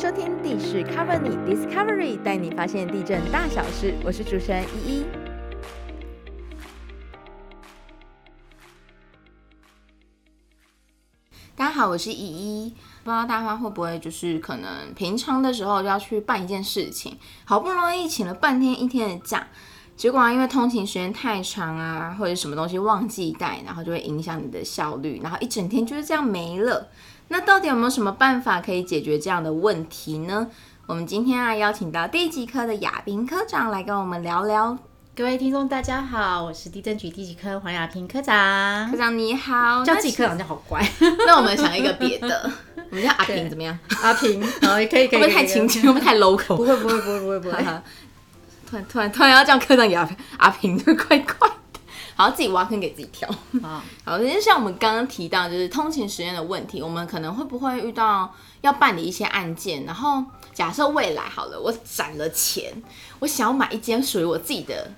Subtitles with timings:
[0.00, 3.94] 收听地势 Cover 你 Discovery，带你发现地震大小事。
[4.02, 5.04] 我是主持人依依。
[11.54, 12.74] 大家好，我是依依。
[13.04, 19.48] 不知道大家会不会就是可能平常的时候就要去办一件事情，好不容易请了半天一天的假，
[19.98, 26.88] 结果啊因为通勤时间太长啊，或者什么东西忘记带，然后就会影响你的效率，然后一整天就是这样没了。
[27.32, 30.48] 那到底有没有什么办法可以解决这样的问题呢？
[30.86, 34.76] 我们今天啊邀请到地级科的亚平科长来跟我们聊聊。
[35.14, 38.96] 各位听众，大家好，我是地震局地级科黄亚平科长科。
[38.96, 40.84] 长你好，叫自己科长就好乖，
[41.24, 42.50] 那我们想一个别的，
[42.90, 43.78] 我们叫阿平怎么样？
[44.02, 45.82] 阿平， 好，也可以，可以，会不会太亲切？
[45.82, 46.56] 会不会太 local？
[46.56, 47.58] 不会，不会，不会，不会，不会。
[48.68, 50.08] 突然突然突然要叫科长给阿
[50.38, 51.48] 阿平，就怪怪
[52.16, 52.24] 的。
[52.24, 53.28] 好，自己挖坑给自己跳。
[53.62, 60.22] 好，好，就像我们刚刚提到，就是通勤时间的问题，我们可能会不会遇到要办理一些案件，然后
[60.52, 62.82] 假设未来好了，我攒了钱，
[63.20, 64.92] 我想要买一间属于我自己的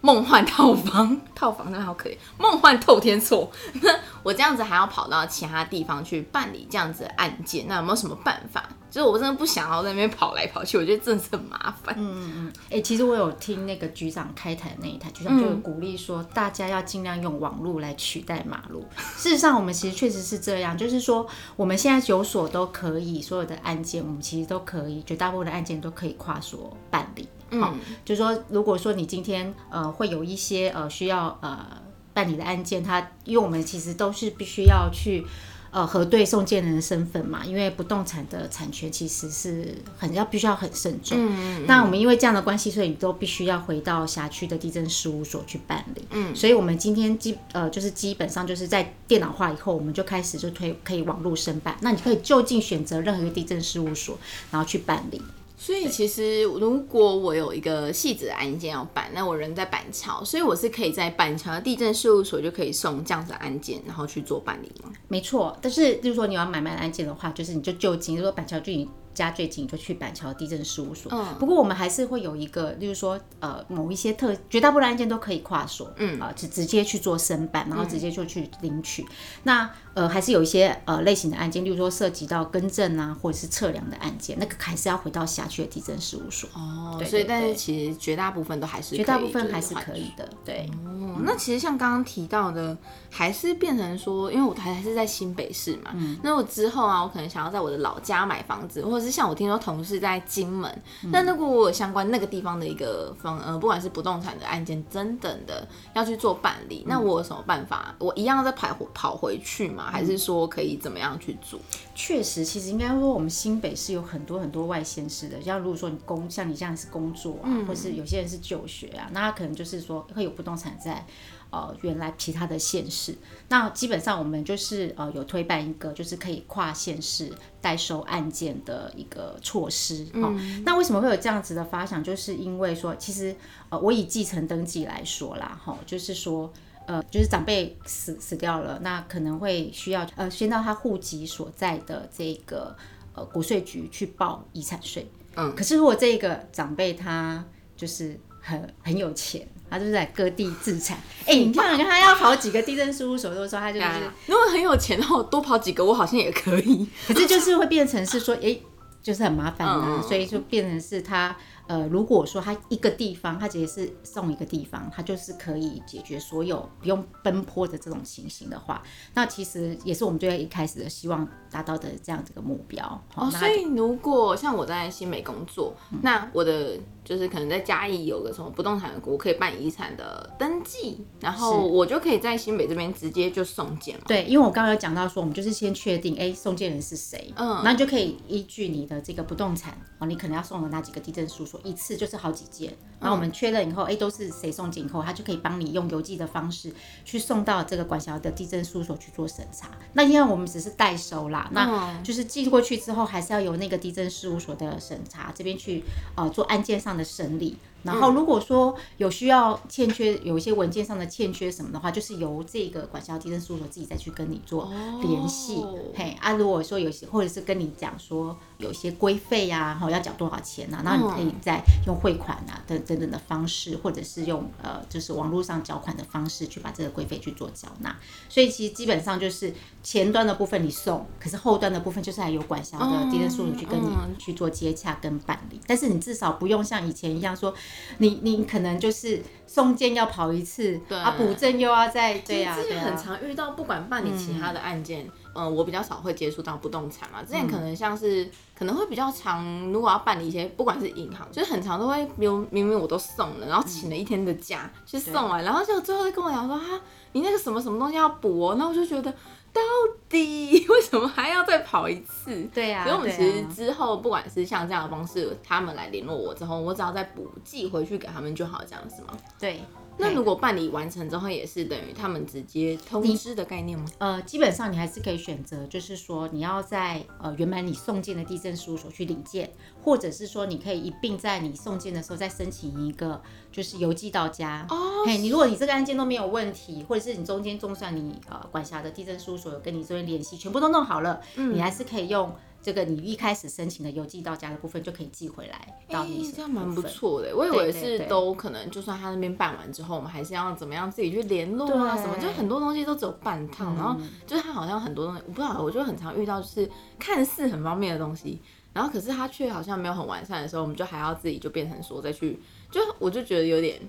[0.00, 3.50] 梦幻套房， 套房真的好可怜，梦幻透天错。
[3.82, 3.90] 那
[4.22, 8.68] 我这样子还要跑到其他地方去办理这样子的案件，那有没有什么办法？
[8.90, 11.94] 就是我真的不想要在那边跑来跑去，我觉得真的是很麻烦。
[11.98, 18.84] 嗯嗯，哎、其实我有听那个局长开台的那一台，局长就有鼓励说，大家要尽量用网络来取代马路。
[19.16, 27.28] 事实上，我们其实确实是这样，就是说我们现在有所都可以，所有的案件我们其实都可以，绝大部分的案件都可以跨所办理。
[27.52, 31.66] 好、就是说，如果说你今天呃会有一些呃需要呃
[32.12, 35.24] 办理的案件，它因为我们其实都是必须要去
[35.70, 41.16] 呃核对送件人的身份嘛，因为不动产的产权其实是很要必须要很慎重。
[41.20, 46.02] 嗯那我们因为这样的关系，所以你都必须要回到辖区的地震事务所去办理。
[46.10, 51.76] 嗯，所以我们今天基呃就是基本上就是在电脑化以后，我们就开始就推可以网络申办。
[51.82, 54.18] 那你可以就近选择任何一个地震事务所，
[54.50, 55.22] 然后去办理。
[55.60, 64.92] 所以其实如果我有一个细致的案件要办，那我人在板桥，所以我是可以在板桥的地震事务所就可以送这样子的案件，然后去做办理吗？
[65.08, 71.10] 没错，但是就是说你要买卖案件的话，就是你就就近，如果板桥距你家最近，就去板桥地震事务所。
[71.12, 79.04] 嗯不过我们还是会有一个，例如说呃某一些特绝大部分案件都可以跨所，嗯啊、直直接去做申办，然后直接就去领取。
[79.44, 86.48] 那呃还是有一些呃类型的案件，例如说涉及到更正啊或者是测量的案件，那个还是要回到辖区的地震事务所。
[86.54, 90.68] 哦对所以但是其实绝大部分都还是绝大部分还是可以的，对。
[90.84, 92.76] 哦，那其实像刚刚提到的，
[93.10, 100.82] 还是变成说，因为我还还是在新北市嘛，嗯那我之后啊，我可能想要在我的老家买房子，或者是像我听说同事在金门，
[101.12, 107.94] 那如果我有相关那个地方的一个方呃，不管是不动产的案件等等的要去做办理，那我有什么办法？
[107.98, 109.90] 我一样在跑跑回去吗？
[109.90, 111.58] 还是说可以怎么样去做？
[111.94, 115.40] 确实，其实应该说，我们新北是有很多很多外县市的。
[115.42, 121.04] 像如果说你工，像你这样是工作啊，或是有些人是就学啊，那他可能就是说会有不动产在
[121.50, 123.16] 呃原来其他的县市。
[123.48, 130.06] 那基本上我们就是呃有推办一个就是可以跨县市代收案件的一个措施。
[130.14, 132.02] 哦，那为什么会有这样子的发想？
[132.02, 133.34] 就是因为说，其实
[133.68, 136.52] 呃我以继承登记来说啦，哈、就是说。
[136.88, 142.74] 呃，就是长辈死死掉了，那可能会需要呃，先到他户籍所在的这个
[143.12, 145.06] 呃国税局去报遗产税。
[145.36, 147.44] 嗯可是如果这个长辈他
[147.76, 153.86] 就是很很有钱，他就是在各地自产，哎、你看看他要跑几个地震事务所，都说他就是，
[154.26, 156.88] 如果很有钱的话，我多跑几个，我好像也可以。
[157.06, 158.58] 可是就是会变成是说，哎、
[159.02, 160.02] 就是很麻烦啊，嗯。
[160.02, 161.36] 所以就变成是他
[161.68, 168.82] 呃，如果说他一个地方，他直接是送一个地方，他就是可以解决所有不用奔波的这种情形的话，
[169.14, 173.04] 那其实也是我们最一开始的希望达到的这样子的目标。
[173.14, 184.04] 哦，所以如果像我在新美工作，那我的就是可能在嘉义有个什么不动产的股，我可以办遗产的登记，然后我就可以在新北这边直接就送件嘛。
[184.06, 196.72] 对，因为我刚刚有讲到说，我们就是先确定，哎，送件人是谁，嗯那你就可以依据你的这个不动产哦，你可能要送的那几个地震书所，一次就是好几件，然后我们确认以后，哎，都是谁送进以后，他就可以帮你用邮寄的方式
[197.04, 199.70] 去送到这个管辖的地震事务所去做审查。
[199.92, 205.84] 那因为我们只是代收啦，那就是寄过去之后，还是要由那个地震事务所的审查这边去
[206.16, 215.56] 呃做案件上的审理，然后如果说有需要欠缺有一些文件上的欠缺什么的话，就是由这个管辖地震事务所自己再去跟你做联系。
[215.56, 227.96] 哦嘿啊，如果说有些或者是跟你讲说有一些规费呀，哈要缴多少钱呐、啊，然后你可以再用汇款啊等等等的方式，或者是用呃就是网络上缴款的方式去把这个规费去做缴纳。
[228.28, 235.60] 所以其实基本上就是前端的部分你送，可是后端的部分就是还有管辖的地震事务所去跟你嗯去做接洽跟办理。
[235.66, 237.54] 但是你至少不用像以前一样说，
[237.98, 240.98] 你你可能就是送件要跑一次，对。
[240.98, 247.22] 啊补证又要再对呀、对呀、之前很常遇到，不管办理其他的案件，嗯、我比较少会接触到不动产嘛。
[247.22, 256.80] 之前可能像是、可能会比较常，如果要办理一些，不管是银行，就是很常都会，比如明明我都送了，然后请了一天的假、去送完，然后就最后再跟我讲说，哈，
[257.12, 259.10] 你那个什么什么东西要补哦，那我就觉得
[259.52, 259.60] 到
[260.08, 262.48] 底 为什么还要再跑一次？
[262.54, 269.16] 对呀、所以我们其实啊之后不管是像这样的方式，他们来联络我之后，我只要再补寄回去给他们就好，这样子吗？
[269.38, 269.60] 对。
[270.00, 273.84] 那如果办理完成之后，也是等于他们直接通知的概念吗？
[273.98, 279.50] 呃，基本上你还是可以选择，就是说你要在呃原本你送件的地震事务所去领件，
[279.82, 283.20] 或者是说你可以一并在你送件的时候再申请一个
[283.50, 284.64] 就是邮寄到家。
[284.70, 296.82] 哦嘿，你如果你这个案件都没有问题，或者是你中间就算你呃管辖的地震事务所有跟你这边联系，全部都弄好了，嗯你还是可以用这个你一开始申请的邮寄到家的部分就可以寄回来到你手诶这样蛮不。
[296.82, 297.34] 错的。
[297.36, 303.64] 我以为是都可能，就算他那边办完之后，我们还是要怎么样自己去联络啊什么，就很多东西都只有半套。
[303.74, 303.96] 然后
[304.26, 306.68] 就是他好像很多东西，我不知道，我就很常遇到，就是
[306.98, 308.40] 看似很方便的东西，
[308.72, 312.40] 然后可是他却好像没有很完善的时候，我们就还要自己就变成说再去，
[312.70, 313.80] 就我就觉得有点。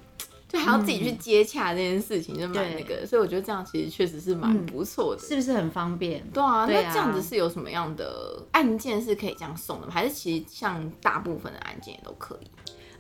[0.50, 5.22] 就还要自己去接洽这件事情，就蛮那个，所以我觉得这样其实确实是蛮不错的。
[5.22, 6.28] 是不是很方便？
[6.34, 9.94] 对啊，那这样子是有什么样的案件是可以这样送的吗？
[9.94, 12.48] 还是其实像大部分的案件也都可以？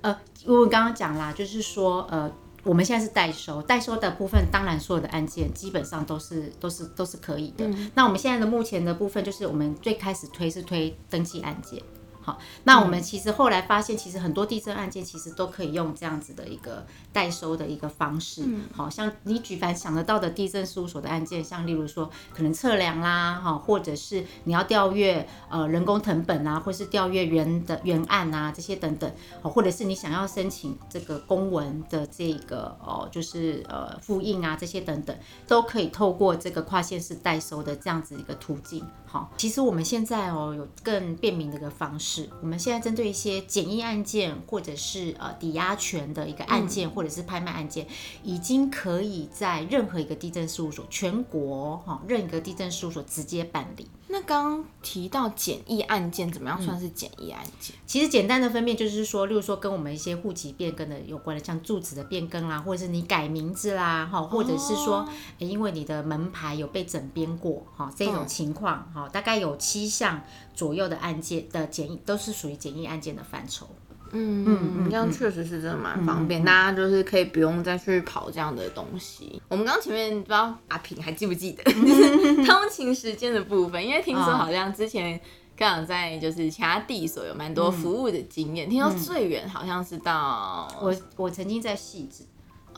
[0.01, 0.16] 呃，
[0.46, 2.31] 因为我刚刚讲啦，就是说，呃，
[2.63, 7.68] 我们现在是代收，代收的部分，当然所有的案件基本上都是都是都是可以的。
[7.95, 11.81] 那我们现在的目前的部分，就是我们最开始推是推登记案件。
[12.30, 18.46] 好，那我们其实后来发现，其实很多地震案件其实都可以用这样子的一个代收的一个方式。
[18.72, 29.12] 好像你举凡想得到的地震事务所的案件，像例如说可能测量啦，哈，或者是你要调阅呃人工成本啊，或是调阅原的原案啊这些等等，
[29.42, 35.18] 哦，或者是你想要申请这个公文的这个哦，就是呃复印啊这些等等，
[35.48, 38.86] 都可以透过这个跨县市代收的这样子一个途径。
[39.06, 47.86] 好，其实我们现在哦有更便民的一个方式，我们现在针对一些简易案件或者是呃抵押权的一个案件，或者是拍卖案件，
[48.24, 53.88] 已经可以在任何一个地震事务所，全国哈、任一个地震事务所直接办理。
[54.11, 57.75] 那刚刚提到简易案件，怎么样算是简易案件？
[57.85, 65.07] 其实简单的分辨就是说，例如说跟我们一些户籍变更的有关的，像住址的变更啦，或者是你改名字啦，哈，或者是说，
[65.38, 70.23] 诶因为你的门牌有被整编过，哈，这种情况，哈，大概有七项
[70.56, 73.67] 左右的案件的简易都是属于简易案件的范畴。
[74.11, 79.41] 嗯嗯嗯，这样确实是真的蛮方便，大家就是可以不用再去跑这样的东西。
[79.47, 85.19] 我们刚刚前面不知道阿平还记不记得， 就是通勤时间的部分，因为听说好像之前。
[85.59, 92.23] 刚好在就是其他地所有蛮多服务的经验，听说最远好像是到我我曾经在戏子，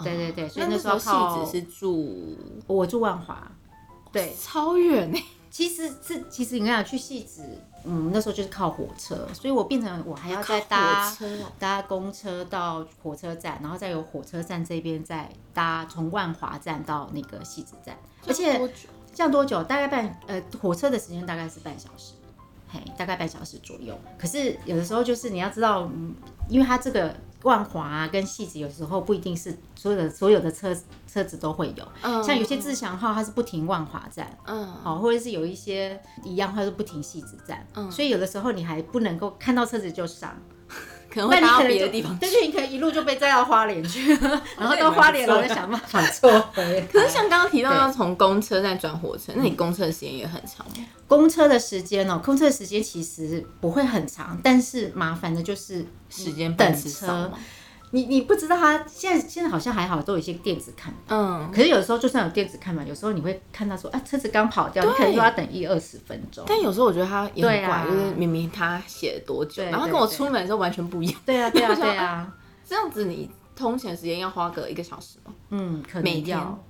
[0.03, 2.35] 对对对，所以那那时候戏靠子是住
[2.65, 3.51] 我住万华，
[4.11, 7.43] 对，超远欸其实是其实你看去戏子，
[7.83, 11.13] 嗯，那时候就是靠火车，所以我变成我还要再搭
[11.59, 18.57] 搭公车到火车站，然后再由火车站这边再搭从万华站到那个戏子站，而且
[19.13, 19.61] 这样多久？
[19.61, 22.13] 大概半呃火车的时间大概是半小时，
[22.69, 23.93] 嘿，大概半小时左右。
[24.17, 26.15] 可是有的时候就是你要知道，嗯，
[26.47, 30.75] 因为它这个万华啊跟戏子有时候不一定是所有的所有的车
[31.11, 32.23] 车子都会有，嗯。
[32.23, 34.37] 像有些自强号它是不停万华站。
[34.45, 34.67] 嗯。
[34.67, 40.35] 好，或者是有一些一样，它是不停戏子站，所以有的时候你还不能够看到车子就上，
[41.11, 44.09] 可能会搭到别的地方但是你可能一路就被载到花莲去，
[44.57, 46.87] 然后到花莲然后再想办法坐回。
[46.91, 50.85] 可是像刚刚提到要从公车再转火车，那你公车的时间也很长吗？
[51.07, 57.37] 公车的时间哦，公车的时间其实不会很长，但是麻烦的就是时间等车吗？。
[57.91, 61.17] 你你不知道他现在现在好像还好，都有一些电子看板。
[61.17, 66.43] 嗯，可是有时候就算有电子看嘛，有时候你会看到说啊车子刚跑掉，你可能又要等一二十分钟。
[66.47, 71.21] 但有时候我觉得他也很怪，就是明明他写了多久，对然后跟我出门的时候完全不一样。
[71.25, 72.33] 对啊对啊 对啊，
[72.65, 75.33] 这样子你通勤时间要花个一个小时吗？
[75.49, 76.63] 嗯，可每天能要。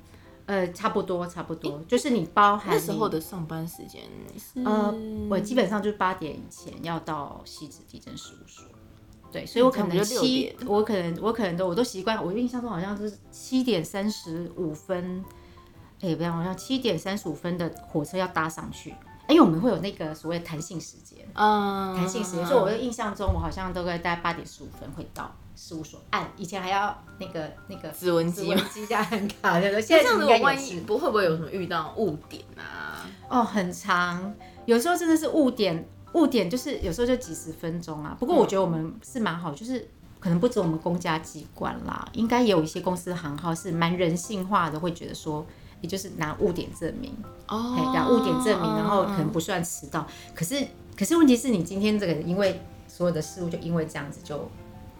[0.48, 4.02] 呃，差不多差不多，就是你包含那时候的上班时间
[4.38, 4.94] 是呃，
[5.30, 8.66] 我基本上就是八点以前要到西子地震事务所。
[9.32, 15.24] 对，所以我可能七，我可能我可能都我都习惯，我印象中好像是七点三十五分，
[16.02, 18.92] 哎、不要，好像七点三十五分的火车要搭上去，
[19.28, 28.56] 哎因为我们会有那个所谓的弹性时间，嗯，弹性时间，所以我的印象中我好像都会大概八点十五分会到事务所按，以前还要那个那个指纹机嘛。
[28.56, 29.82] 指纹机加很卡，对不对？
[29.82, 33.08] 那现在我万一不会不会有什么遇到误点啊？
[33.30, 34.34] 哦，很长，
[34.66, 38.16] 有时候真的是误点，误点就是有时候就几十分钟啊。
[38.20, 39.88] 不过我觉得我们是蛮好，就是
[40.20, 45.46] 可能不止我们公家机关啦，应该也有一些公司行号是蛮人性化的，会觉得说。
[45.82, 47.12] 也就是拿误点证明，
[47.48, 50.06] 哦哎、拿误点证明，然后可能不算迟到。
[50.36, 50.64] 可是，
[50.96, 54.38] 可是问题是你今天这个，因为所有的事物就因为这样子就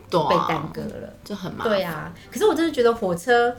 [0.10, 1.14] 被耽搁了。
[1.24, 1.72] 就很麻烦。
[1.72, 3.56] 对啊，可是我真的觉得火车，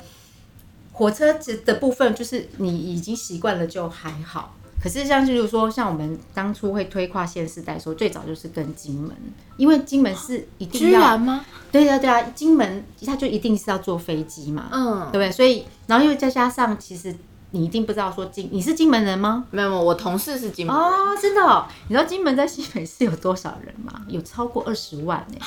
[0.91, 1.33] 火车
[1.65, 4.57] 的部分就是你已经习惯了就还好。
[4.83, 9.13] 可是像就是说，像我们当初会推跨县市代说，最早就是跟金门，
[9.57, 11.45] 因为金门是一定居要，然吗？
[11.71, 15.31] 对啊对啊，金门它就一定是要坐飞机嘛，嗯对，不对？
[15.31, 17.15] 所以然后又再加上，其实
[17.53, 19.45] 你一定不知道说金你是金门人吗？
[19.53, 24.03] 没有，没有我同事是金门人，哦，真的、哦，你知道金门在新北市有多少人吗？
[24.09, 25.39] 有超过二十万呢、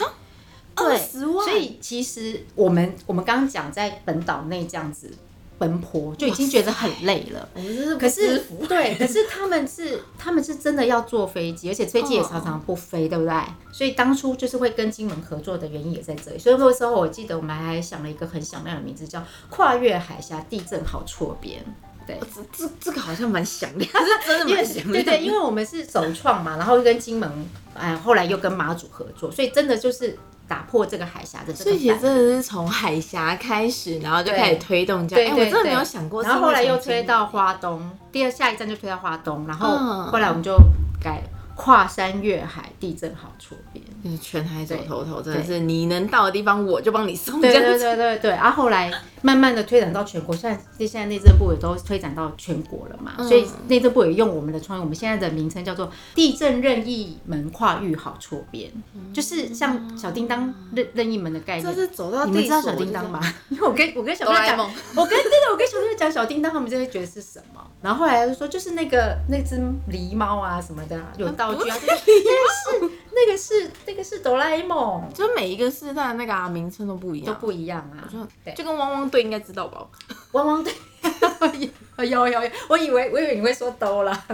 [0.75, 5.11] 对，20万所以其实我们我们刚刚讲在本岛内这样子
[5.57, 7.47] 奔波，就已经觉得很累了。
[7.53, 13.33] 我们这是可是对，可是他们是他们是真的要坐飞机，而且飞机也常常不飞，对不对？
[13.71, 16.37] 所以当初就是会跟金门合作的原因也在这里。
[16.37, 21.63] 所以那个时候我记得我们还想了一个很响亮的名字，叫“跨越海峡地震好错边”。
[22.07, 24.91] 对，这这这个好像蛮响亮，是真的因为蛮响亮。
[24.91, 30.15] 对对，因为我们是首创嘛，然后跟金门，哎，后来又跟马祖合作，所以真的就是
[30.47, 31.99] 打破这个海峡的这所以其实。
[31.99, 35.35] 真的是从海峡开始，然后就开始推动这样。
[35.35, 36.23] 哎，我真的没有想过。
[36.23, 40.57] 然后后来又推到花东，第二下一站就推到花东，然后嗯后来我们就
[40.99, 41.21] 改
[41.55, 43.84] 跨山越海，地震好错边。
[44.05, 47.41] 就是全海走对透透，真的是你能到的地方我就帮你送。
[47.41, 48.91] 对对对对对，然后后来
[49.23, 58.71] 慢慢的推展到全国，现在现在内政部也都推展到全国了嘛，嗯所以内政部也用我们的创意，我们现在的名称叫做地震任意门跨域好错边，
[59.11, 61.65] 就是像小叮当任任意门的概念。
[61.65, 63.19] 就是走到你们知道小叮当吗？
[63.49, 67.59] 因为我跟我跟小朋友讲，我跟真的，我跟小朋友讲小叮当，他们就会觉得是什么。
[67.81, 69.55] 然后后来他就说，就是那个那只
[69.91, 78.03] 狸猫啊什么的啊，有道具啊，就是那个是那个是哆啦 A 梦，就每一个世代的那个啊名称都不一样，都不一样啊。
[78.43, 78.53] 对。
[78.53, 79.87] 就跟汪汪队应该知道吧？
[80.33, 80.73] 汪汪队，
[81.97, 84.25] 有有有，我以为我以为你会说兜啦，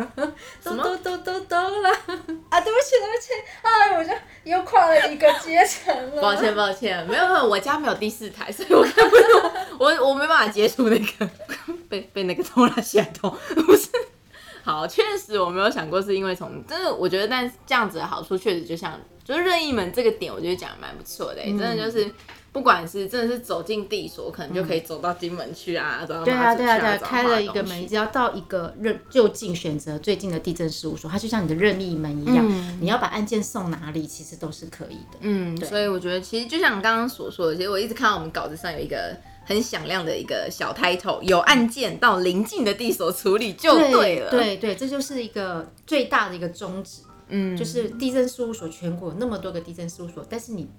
[0.63, 0.83] 兜么？
[0.83, 1.91] 兜兜兜兜啦。
[2.49, 2.59] 啊！
[2.59, 4.11] 对不起对不起，哎，我就
[4.43, 6.21] 又跨了一个阶层了。
[6.21, 11.29] 抱歉抱歉，没有没有，我家没有第四台，所以我看不懂，我我没办法接触那个
[11.87, 13.89] 被被那个拖拉吓到，不是。
[14.71, 22.09] 好，确实我没有想过，是因为从真的，我觉得，但是这样子的好处确实就像就是任意门这个点，我觉得讲的蛮不错的、欸嗯真的就是
[22.53, 32.45] 不管是真的是走进地所，可能就可以走到金门去啊，走到对啊，对啊，对啊，开了一个门，只要到一个任就近选择最近的地震事务所，它就像你的任意门一样，
[32.81, 35.19] 你要把案件送哪里，其实都是可以的。
[35.21, 44.29] 嗯，所以我觉得其实就像刚刚所说的，其实我一直看到我们稿子上有一个很响亮的一个小 title，有案件到邻近的地所处理就对了。
[44.29, 50.69] 对对，这就是一个最大的一个宗旨，嗯，就是地震事务所全国有那么多个地震事务所，但是你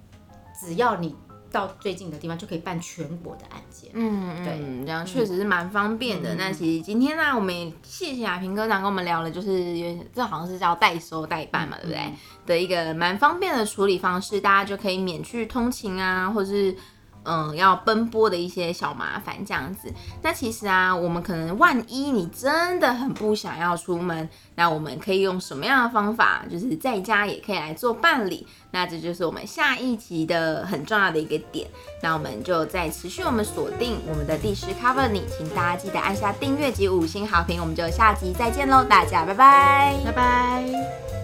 [0.58, 1.14] 只要你
[1.50, 3.90] 到最近的地方，就可以办全国的案件。
[3.94, 6.34] 嗯对嗯，这样确实是蛮方便的。
[6.36, 12.12] 那其实今天呢，我们也谢谢亚平科长跟我们聊了，就是这好像是叫代收代办嘛，对不对？
[12.46, 16.74] 的一个蛮方便的处理方式，大家就可以免去通勤啊，或是。
[17.24, 19.92] 嗯，要奔波的一些小麻烦这样子。
[20.22, 28.46] 那其实啊，我们可能万一你真的很不想要出门，那我们可以用什么样的方法，就是在家也可以来做办理。
[28.70, 31.68] 那这就是我们下一集的很重要的一个点。
[32.02, 37.60] 那我们就再持续我们锁定我们的第十 cover 你，请大家记得按下订阅及五星好评。
[37.60, 39.96] 我们就下集再见喽，大家拜拜。
[40.04, 41.21] 拜拜。